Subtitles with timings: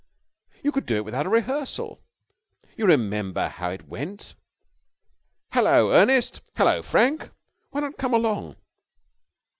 [0.63, 2.01] You could do it without a rehearsal.
[2.75, 4.33] You remember how it went...
[5.53, 7.29] 'Hullo, Ernest!' 'Hullo, Frank!'
[7.69, 8.55] Why not come along?"